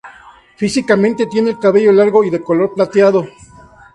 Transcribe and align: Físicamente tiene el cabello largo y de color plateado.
Físicamente 0.55 1.27
tiene 1.27 1.51
el 1.51 1.59
cabello 1.59 1.91
largo 1.91 2.23
y 2.23 2.31
de 2.31 2.41
color 2.41 2.73
plateado. 2.73 3.27